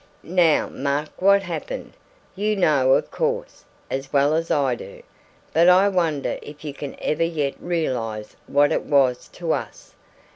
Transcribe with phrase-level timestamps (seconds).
[0.23, 1.93] "Now mark what happened.
[2.35, 5.03] You know, of course, as well as I do;
[5.53, 9.93] but I wonder if you can even yet realize what it was to us!